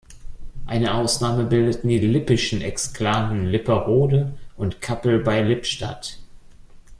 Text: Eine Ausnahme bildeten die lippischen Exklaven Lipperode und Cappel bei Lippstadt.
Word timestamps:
Eine 0.65 0.95
Ausnahme 0.95 1.43
bildeten 1.43 1.87
die 1.87 1.99
lippischen 1.99 2.61
Exklaven 2.61 3.45
Lipperode 3.45 4.33
und 4.57 4.81
Cappel 4.81 5.19
bei 5.19 5.41
Lippstadt. 5.43 6.17